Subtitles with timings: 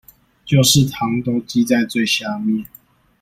[0.43, 2.65] 就是糖都積在最下面